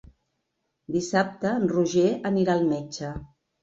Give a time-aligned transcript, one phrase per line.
[0.95, 3.17] Dissabte en Roger anirà al metge.